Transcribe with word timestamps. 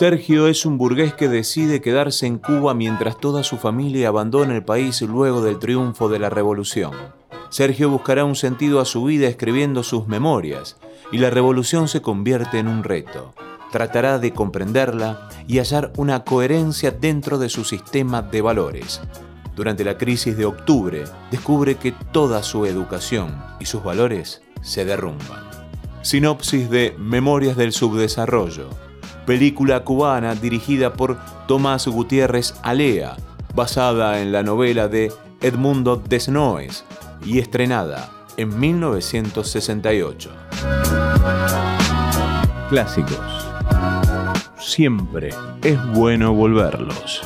Sergio 0.00 0.46
es 0.46 0.64
un 0.64 0.78
burgués 0.78 1.12
que 1.12 1.28
decide 1.28 1.82
quedarse 1.82 2.26
en 2.26 2.38
Cuba 2.38 2.72
mientras 2.72 3.18
toda 3.18 3.42
su 3.42 3.58
familia 3.58 4.08
abandona 4.08 4.56
el 4.56 4.64
país 4.64 5.02
luego 5.02 5.42
del 5.42 5.58
triunfo 5.58 6.08
de 6.08 6.18
la 6.18 6.30
revolución. 6.30 6.92
Sergio 7.50 7.90
buscará 7.90 8.24
un 8.24 8.34
sentido 8.34 8.80
a 8.80 8.86
su 8.86 9.04
vida 9.04 9.28
escribiendo 9.28 9.82
sus 9.82 10.06
memorias 10.06 10.78
y 11.12 11.18
la 11.18 11.28
revolución 11.28 11.86
se 11.86 12.00
convierte 12.00 12.58
en 12.58 12.68
un 12.68 12.82
reto. 12.82 13.34
Tratará 13.70 14.18
de 14.18 14.32
comprenderla 14.32 15.28
y 15.46 15.58
hallar 15.58 15.92
una 15.98 16.24
coherencia 16.24 16.92
dentro 16.92 17.38
de 17.38 17.50
su 17.50 17.64
sistema 17.64 18.22
de 18.22 18.40
valores. 18.40 19.02
Durante 19.60 19.84
la 19.84 19.98
crisis 19.98 20.38
de 20.38 20.46
octubre, 20.46 21.04
descubre 21.30 21.74
que 21.74 21.92
toda 21.92 22.42
su 22.42 22.64
educación 22.64 23.44
y 23.60 23.66
sus 23.66 23.84
valores 23.84 24.40
se 24.62 24.86
derrumban. 24.86 25.50
Sinopsis 26.00 26.70
de 26.70 26.94
Memorias 26.98 27.58
del 27.58 27.74
Subdesarrollo 27.74 28.70
película 29.26 29.84
cubana 29.84 30.34
dirigida 30.34 30.94
por 30.94 31.18
Tomás 31.46 31.86
Gutiérrez 31.86 32.54
Alea, 32.62 33.18
basada 33.54 34.22
en 34.22 34.32
la 34.32 34.42
novela 34.42 34.88
de 34.88 35.12
Edmundo 35.42 35.96
Desnoes 35.96 36.86
y 37.22 37.38
estrenada 37.38 38.10
en 38.38 38.58
1968. 38.58 40.30
Clásicos. 42.70 43.46
Siempre 44.58 45.34
es 45.62 45.86
bueno 45.92 46.32
volverlos. 46.32 47.20